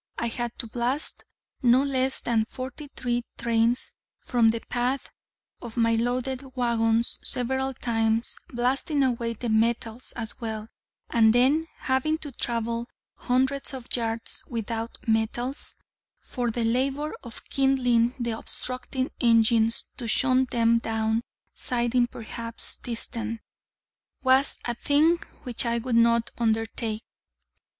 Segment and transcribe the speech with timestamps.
[0.17, 1.25] I had to blast
[1.61, 5.11] no less than forty three trains from the path
[5.61, 10.69] of my loaded wagons, several times blasting away the metals as well,
[11.11, 15.75] and then having to travel hundreds of yards without metals:
[16.19, 21.21] for the labour of kindling the obstructing engines, to shunt them down
[21.53, 23.39] sidings perhaps distant,
[24.23, 27.03] was a thing which I would not undertake.